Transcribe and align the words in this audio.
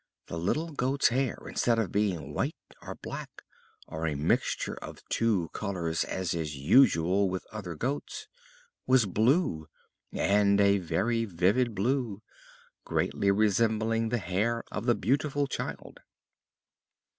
The 0.25 0.39
little 0.39 0.71
goat's 0.71 1.09
hair, 1.09 1.37
instead 1.47 1.77
of 1.77 1.91
being 1.91 2.33
white 2.33 2.55
or 2.81 2.95
black, 2.95 3.43
or 3.87 4.07
a 4.07 4.15
mixture 4.15 4.73
of 4.77 5.07
two 5.09 5.49
colors 5.53 6.03
as 6.03 6.33
is 6.33 6.55
usual 6.57 7.29
with 7.29 7.45
other 7.51 7.75
goats, 7.75 8.27
was 8.87 9.05
blue, 9.05 9.67
and 10.11 10.59
a 10.59 10.79
very 10.79 11.25
vivid 11.25 11.75
blue, 11.75 12.23
greatly 12.83 13.29
resembling 13.29 14.09
the 14.09 14.17
hair 14.17 14.63
of 14.71 14.87
the 14.87 14.95
beautiful 14.95 15.45
Child. 15.45 15.99